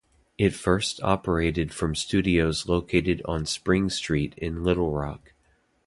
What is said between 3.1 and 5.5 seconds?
on Spring Street in Little Rock.